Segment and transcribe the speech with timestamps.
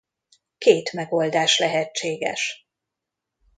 [0.57, 2.65] Két megoldás lehetséges.